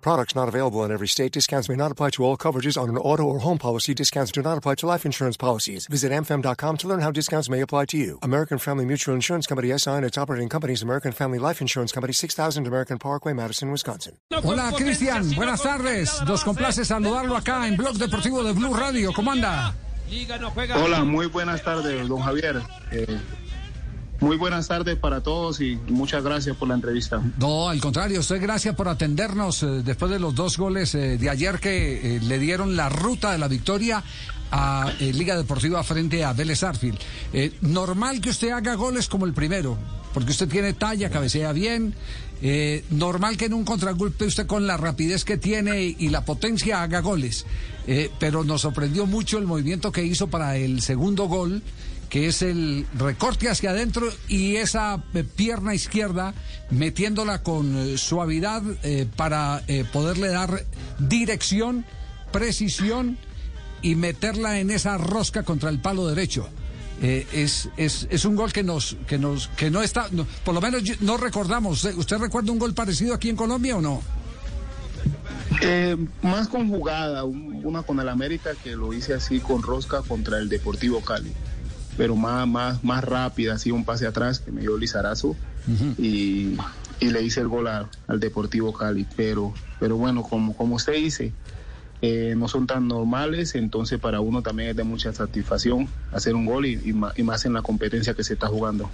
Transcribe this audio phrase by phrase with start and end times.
[0.00, 1.32] Products not available in every state.
[1.32, 3.94] Discounts may not apply to all coverages on an auto or home policy.
[3.94, 5.86] Discounts do not apply to life insurance policies.
[5.86, 8.18] Visit amfam.com to learn how discounts may apply to you.
[8.22, 12.12] American Family Mutual Insurance Company SI and its operating companies American Family Life Insurance Company
[12.12, 14.16] 6000 American Parkway, Madison, Wisconsin.
[14.30, 16.20] Hola Cristian, buenas tardes.
[16.26, 19.12] Nos complace saludarlo acá en Blog Deportivo de Blue Radio.
[19.12, 19.74] ¿Cómo anda?
[20.74, 22.60] Hola, muy buenas tardes, don Javier.
[22.90, 23.20] Eh,
[24.20, 27.22] muy buenas tardes para todos y muchas gracias por la entrevista.
[27.38, 31.30] No, al contrario, usted gracias por atendernos eh, después de los dos goles eh, de
[31.30, 34.04] ayer que eh, le dieron la ruta de la victoria
[34.52, 36.98] a Liga Deportiva frente a Vélez Arfield.
[37.60, 39.78] Normal que usted haga goles como el primero,
[40.12, 41.94] porque usted tiene talla, cabecea bien.
[42.90, 46.98] Normal que en un contragolpe usted con la rapidez que tiene y la potencia haga
[46.98, 47.46] goles.
[48.18, 51.62] Pero nos sorprendió mucho el movimiento que hizo para el segundo gol
[52.10, 56.34] que es el recorte hacia adentro y esa eh, pierna izquierda
[56.70, 60.64] metiéndola con eh, suavidad eh, para eh, poderle dar
[60.98, 61.86] dirección,
[62.32, 63.16] precisión
[63.80, 66.46] y meterla en esa rosca contra el palo derecho.
[67.00, 70.10] Es, es, es un gol que nos que nos que no está
[70.44, 71.78] por lo menos no recordamos.
[71.82, 74.02] ¿Usted- usted recuerda un gol parecido aquí en Colombia o no
[75.62, 80.36] Eh, más conjugada, un- una con el América que lo hice así con Rosca contra
[80.38, 81.32] el Deportivo Cali,
[82.00, 85.36] pero más, más, más rápida, así un pase atrás que me dio Lizarazo
[85.98, 86.56] y,
[86.98, 89.06] y le hice el gol a- al Deportivo Cali.
[89.16, 91.34] Pero, pero bueno, como, como usted dice,
[92.00, 96.46] eh, no son tan normales, entonces para uno también es de mucha satisfacción hacer un
[96.46, 98.90] gol y, y ma- y más en la competencia que se está jugando.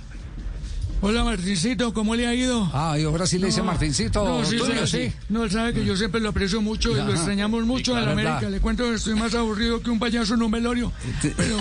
[1.03, 2.69] Hola Martincito, ¿cómo le ha ido?
[2.73, 5.13] ah y ahora sí le dice No, Martincito No, sí, sí, sí.
[5.29, 8.01] No, él sabe que yo siempre lo aprecio mucho y lo extrañamos mucho a la
[8.07, 8.35] claro, América.
[8.37, 8.51] verdad.
[8.51, 10.91] Le cuento que estoy más aburrido que un payaso en un velorio.
[11.37, 11.59] Pero,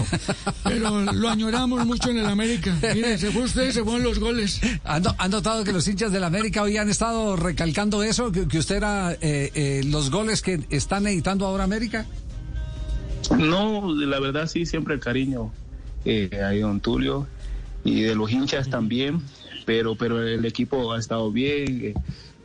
[0.63, 2.75] pero lo añoramos mucho en el América.
[2.93, 4.61] Mire, se fue usted, se fueron los goles.
[4.85, 8.31] ¿Han, no- han notado que los hinchas del América hoy han estado recalcando eso?
[8.31, 12.05] Que, que usted era eh, eh, los goles que están editando ahora América.
[13.37, 15.51] No, la verdad sí, siempre el cariño
[16.05, 17.27] eh, ahí don Tulio
[17.85, 19.21] y de los hinchas también,
[19.65, 21.93] pero pero el equipo ha estado bien, eh,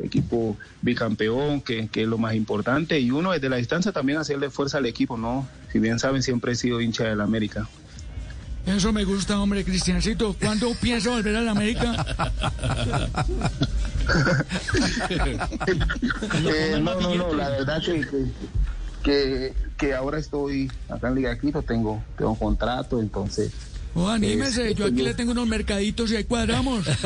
[0.05, 4.51] equipo bicampeón, que, que es lo más importante, y uno desde la distancia también hacerle
[4.51, 5.49] fuerza al equipo, ¿no?
[5.73, 7.69] Si bien saben, siempre he sido hincha del América.
[8.67, 10.37] Eso me gusta, hombre, Cristiancito.
[10.39, 12.07] ¿Cuándo piensa volver a la América?
[15.23, 18.05] Eh, no, no, no, la verdad que,
[19.05, 23.53] que, que, ahora estoy acá en Liga Quito, tengo, tengo contrato, entonces...
[23.95, 26.87] Oh, anímese, yo aquí le tengo unos mercaditos y ahí cuadramos.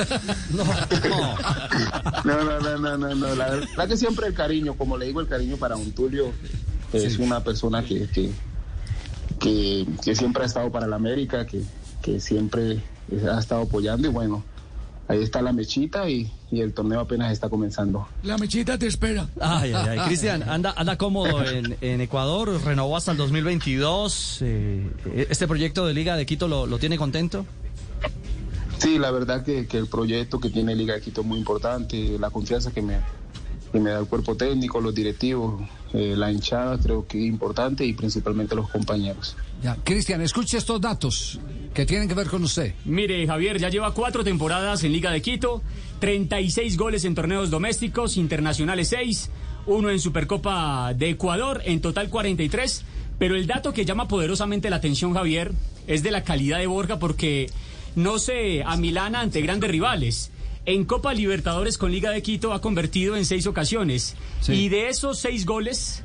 [2.25, 3.35] No, no, no, no, no, no.
[3.35, 6.33] La verdad que siempre el cariño, como le digo, el cariño para un Tulio
[6.93, 8.31] es una persona que, que,
[9.39, 11.63] que, que siempre ha estado para la América, que,
[12.03, 12.83] que siempre
[13.31, 14.45] ha estado apoyando y bueno,
[15.09, 18.07] ahí está la mechita y, y el torneo apenas está comenzando.
[18.23, 19.29] La mechita te espera.
[19.41, 20.07] Ay, ay, ay.
[20.07, 24.39] Cristian, anda, anda cómodo en, en Ecuador, renovó hasta el 2022.
[24.43, 24.91] eh,
[25.31, 27.45] ¿Este proyecto de Liga de Quito lo, lo tiene contento?
[28.79, 32.19] Sí, la verdad que, que el proyecto que tiene Liga de Quito es muy importante,
[32.19, 32.99] la confianza que me,
[33.83, 35.63] da el cuerpo técnico, los directivos,
[35.93, 39.37] eh, la hinchada creo que es importante y principalmente los compañeros.
[39.63, 41.41] Ya, Cristian, escuche estos datos
[41.73, 42.75] que tienen que ver con usted.
[42.85, 45.63] Mire, Javier, ya lleva cuatro temporadas en Liga de Quito,
[46.01, 49.31] 36 goles en torneos domésticos, internacionales 6,
[49.67, 52.85] uno en Supercopa de Ecuador, en total 43.
[53.19, 55.53] Pero el dato que llama poderosamente la atención, Javier,
[55.87, 57.49] es de la calidad de Borja porque
[57.97, 60.31] no se amilana ante grandes rivales.
[60.67, 64.15] En Copa Libertadores con Liga de Quito ha convertido en seis ocasiones.
[64.41, 64.53] Sí.
[64.53, 66.03] Y de esos seis goles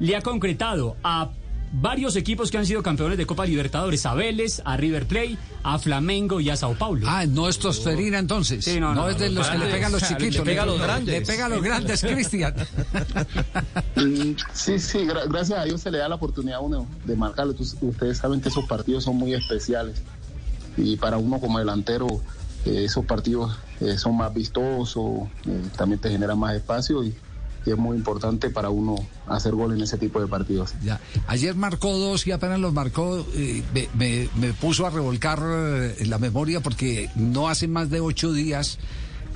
[0.00, 1.30] le ha concretado a
[1.74, 5.78] varios equipos que han sido campeones de Copa Libertadores, a Vélez, a River Plate, a
[5.78, 7.06] Flamengo y a Sao Paulo.
[7.08, 8.62] Ah, no es tosferina entonces.
[8.62, 10.44] Sí, no, no, es de los que le pegan los Claro, le chiquitos.
[10.46, 11.14] pega a los grandes.
[11.20, 12.54] Le pega a los grandes, Cristian.
[14.52, 17.54] Sí, sí, gra- gracias a Dios se le da la oportunidad a uno de marcarlo.
[17.80, 20.02] Ustedes saben que esos partidos son muy especiales
[20.76, 22.06] y para uno como delantero
[22.66, 27.14] eh, esos partidos eh, son más vistosos, eh, también te generan más espacio y,
[27.64, 30.74] y es muy importante para uno hacer gol en ese tipo de partidos.
[30.84, 31.00] Ya.
[31.28, 35.96] Ayer marcó dos y apenas los marcó, eh, me, me- me puso a revolcar eh,
[36.06, 38.78] la memoria porque no hace más de ocho días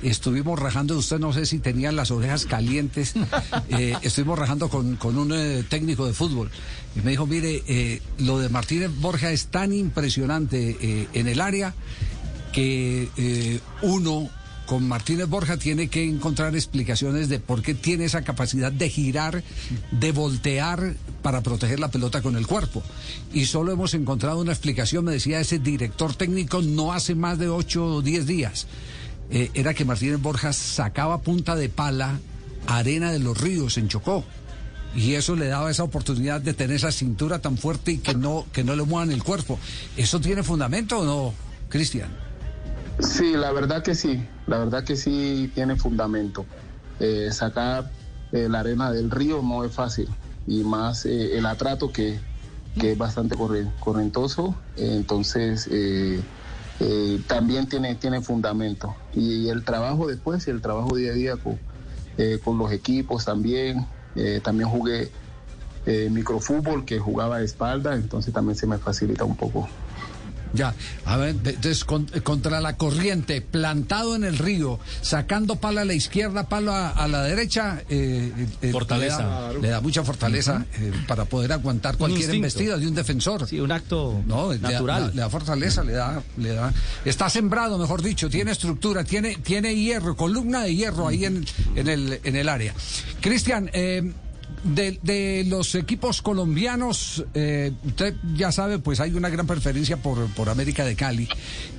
[0.03, 3.13] estuvimos rajando, usted no sé si tenía las orejas calientes,
[3.69, 6.51] eh, estuvimos rajando con, con un eh, técnico de fútbol
[6.95, 11.41] y me dijo, mire, eh, lo de Martínez Borja es tan impresionante eh, en el
[11.41, 11.73] área
[12.57, 14.27] que eh, uno
[14.65, 19.43] con Martínez Borja tiene que encontrar explicaciones de por qué tiene esa capacidad de girar,
[19.91, 22.81] de voltear para proteger la pelota con el cuerpo.
[23.31, 27.47] Y solo hemos encontrado una explicación, me decía ese director técnico, no hace más de
[27.47, 28.65] 8 o 10 días.
[29.29, 32.19] Eh, era que Martínez Borja sacaba punta de pala
[32.65, 34.25] arena de los ríos en Chocó
[34.95, 38.47] y eso le daba esa oportunidad de tener esa cintura tan fuerte y que no
[38.51, 39.59] que no le muevan el cuerpo.
[39.95, 41.33] ¿Eso tiene fundamento o no,
[41.69, 42.26] Cristian?
[42.99, 46.45] Sí, la verdad que sí, la verdad que sí tiene fundamento.
[46.99, 47.91] Eh, sacar
[48.31, 50.09] eh, la arena del río no es fácil
[50.47, 52.19] y más eh, el atrato que,
[52.79, 53.35] que, es bastante
[53.79, 55.69] correntoso, entonces
[57.27, 58.95] también tiene, tiene fundamento.
[59.13, 61.59] Y, el trabajo después el trabajo día a día con,
[62.43, 63.85] con los equipos también,
[64.43, 65.11] también jugué
[65.85, 69.69] microfútbol que jugaba de espalda, entonces también se me facilita un poco
[70.57, 70.73] ya,
[71.05, 76.49] a ver, entonces contra la corriente, plantado en el río, sacando palo a la izquierda,
[76.49, 78.31] palo a, la derecha, eh,
[78.61, 79.51] eh, fortaleza.
[79.61, 83.47] Le da, mucha fortaleza eh, para poder aguantar cualquier embestida de un defensor.
[83.47, 85.11] Sí, un acto natural.
[85.13, 86.73] Le da, fortaleza, le da, le da.
[87.05, 91.45] Está sembrado, mejor dicho, tiene estructura, tiene, tiene hierro, columna de hierro ahí en,
[91.75, 92.73] en, el, en el área.
[93.21, 94.11] Cristian, eh,
[94.63, 100.49] de, los equipos colombianos, eh, usted ya sabe, pues hay una gran preferencia por, por
[100.49, 101.27] América de Cali.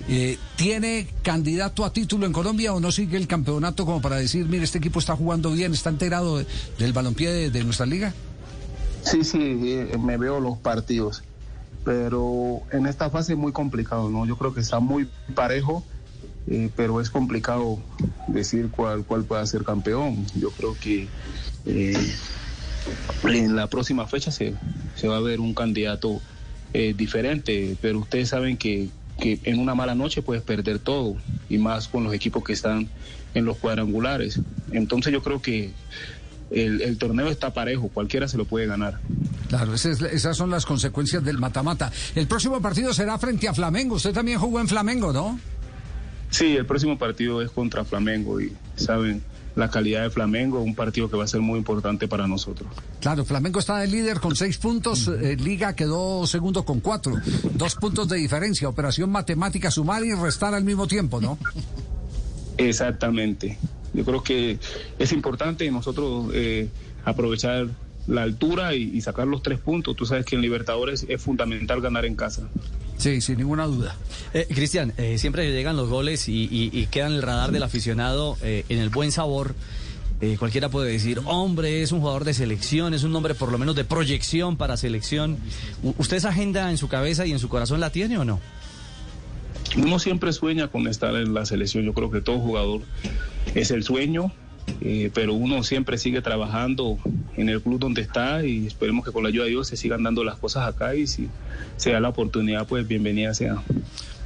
[0.08, 4.46] Eh, ¿Tiene candidato a título en Colombia o no sigue el campeonato como para decir,
[4.46, 6.42] mire, este equipo está jugando bien, está enterado
[6.78, 8.14] del balompié de, nuestra liga?
[9.02, 11.22] Sí, sí, eh, me veo los partidos,
[11.84, 14.26] pero en esta fase es muy complicado, ¿no?
[14.26, 15.84] Yo creo que está muy parejo.
[16.76, 17.78] pero es complicado
[18.26, 20.24] decir cuál, cuál puede ser campeón.
[20.34, 21.06] Yo creo que
[23.24, 24.54] en la próxima fecha se,
[24.94, 26.20] se va a ver un candidato
[26.72, 28.88] eh, diferente, pero ustedes saben que,
[29.18, 31.16] que en una mala noche puedes perder todo,
[31.48, 32.88] y más con los equipos que están
[33.34, 34.40] en los cuadrangulares.
[34.72, 35.72] Entonces yo creo que
[36.50, 39.00] el, torneo está parejo, cualquiera se lo puede ganar.
[39.48, 41.90] Claro, esas, son las consecuencias del mata-mata.
[42.14, 43.96] El próximo partido será frente a Flamengo.
[43.96, 45.38] Usted también jugó en Flamengo, ¿no?
[46.30, 49.22] Sí, el próximo partido es contra Flamengo y saben,
[49.58, 52.68] la calidad de Flamengo, un partido que va a ser muy importante para nosotros.
[53.00, 57.14] Claro, Flamengo está de líder con seis puntos, eh, Liga quedó segundo con cuatro,
[57.54, 61.38] dos puntos de diferencia, operación matemática, sumar y restar al mismo tiempo, ¿no?
[62.56, 63.58] Exactamente.
[63.92, 64.60] Yo creo que
[64.96, 66.68] es importante nosotros eh,
[67.04, 67.66] aprovechar
[68.06, 69.96] la altura y, sacar los tres puntos.
[69.96, 72.48] Tú sabes que en Libertadores es fundamental ganar en casa.
[72.98, 73.96] Sí, sin ninguna duda.
[74.34, 78.64] Eh, Cristian, eh, siempre llegan los goles y, y, quedan el radar del aficionado eh,
[78.68, 79.54] en el buen sabor.
[80.38, 83.76] cualquiera puede decir, hombre, es un jugador de selección, es un hombre por lo menos
[83.76, 85.38] de proyección para selección.
[85.96, 88.40] ¿Usted esa agenda en su cabeza y en su corazón la tiene o no?
[89.76, 91.84] Uno siempre sueña con estar en la selección.
[91.84, 92.80] Yo creo que todo jugador
[93.54, 94.32] es el sueño.
[94.80, 96.98] Eh, pero uno siempre sigue trabajando
[97.38, 100.02] en el club donde está y esperemos que con la ayuda de Dios se sigan
[100.02, 101.28] dando las cosas acá y si
[101.76, 103.62] se da la oportunidad, pues bienvenida sea.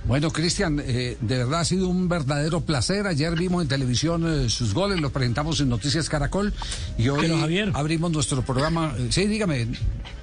[0.04, 3.06] Bueno, Cristian, eh, de verdad ha sido un verdadero placer.
[3.06, 6.52] Ayer vimos en televisión eh, sus goles, los presentamos en Noticias Caracol
[6.98, 7.30] y hoy
[7.72, 8.94] abrimos nuestro programa.
[8.98, 9.68] Eh, sí, dígame.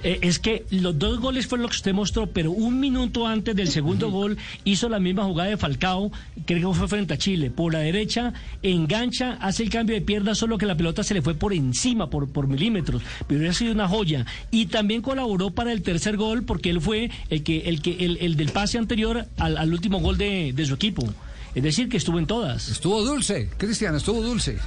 [0.02, 3.68] es que los dos goles fue lo que usted mostró, pero un minuto antes del
[3.68, 6.12] segundo gol hizo la misma jugada de Falcao,
[6.44, 7.50] creo que fue frente a Chile.
[7.50, 11.22] Por la derecha, engancha, hace el cambio de pierna, solo que la pelota se le
[11.22, 13.00] fue por encima, por, por milímetros.
[13.26, 14.26] Pero hubiera sido una joya.
[14.50, 18.36] Y también colaboró para el tercer gol porque él fue el que, el que, el,
[18.36, 21.08] del pase anterior al el último gol de, su equipo.
[21.54, 22.68] Es decir, que estuvo en todas.
[22.68, 24.58] Estuvo dulce, Cristian, estuvo dulce.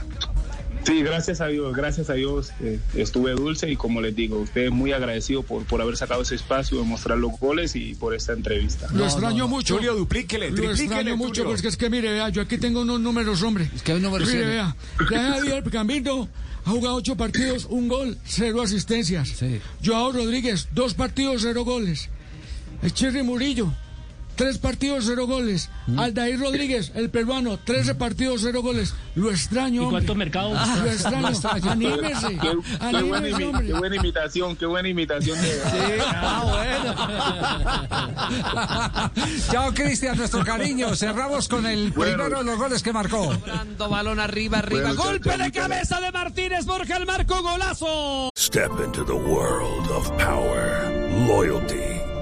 [0.84, 4.64] Sí, gracias a Dios, gracias a Dios eh, estuve dulce y como les digo, usted
[4.64, 8.14] es muy agradecido por, por haber sacado ese espacio, de mostrar los goles y por
[8.14, 8.90] esta entrevista.
[8.92, 9.76] Lo extraño mucho.
[9.76, 13.42] Julio, duplíquele, Lo extraño mucho porque es que mire, vea, yo aquí tengo unos números,
[13.44, 13.70] hombre.
[13.74, 14.28] Es que hay números.
[14.28, 16.28] Mire, vea, Javier Camino
[16.66, 19.30] ha jugado ocho partidos, un gol, cero asistencias.
[19.30, 19.62] Sí.
[19.86, 22.10] Joao Rodríguez, dos partidos, cero goles.
[22.92, 23.72] Cherry Murillo,
[24.36, 25.70] Tres partidos, cero goles.
[25.86, 26.00] Mm.
[26.00, 28.96] Aldair Rodríguez, el peruano, tres partidos, cero goles.
[29.16, 29.88] Lo extraño.
[29.88, 30.58] ¿Y cuántos mercados?
[30.80, 31.28] lo extraño.
[31.70, 32.40] Anímese.
[32.40, 35.40] Qué, qué, buena, qué, buena, imitación, qué buena imitación.
[35.40, 35.48] De...
[35.48, 35.60] Sí,
[36.06, 36.96] ah, bueno.
[39.52, 40.96] Chao, Cristian, nuestro cariño.
[40.96, 43.26] Cerramos con el primero de los goles que marcó.
[43.26, 44.94] Cobrando balón arriba, arriba.
[44.94, 48.30] Golpe de cabeza de Martínez Borja, el marco golazo.
[48.36, 50.90] Step into the world of power,
[51.28, 51.93] loyalty.